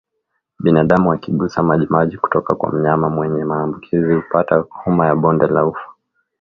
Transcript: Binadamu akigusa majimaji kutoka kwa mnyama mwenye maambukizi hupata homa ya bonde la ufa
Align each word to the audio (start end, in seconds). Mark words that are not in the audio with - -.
Binadamu 0.59 1.11
akigusa 1.11 1.63
majimaji 1.63 2.17
kutoka 2.17 2.55
kwa 2.55 2.71
mnyama 2.71 3.09
mwenye 3.09 3.43
maambukizi 3.45 4.13
hupata 4.13 4.63
homa 4.69 5.05
ya 5.07 5.15
bonde 5.15 5.47
la 5.47 5.65
ufa 5.65 5.93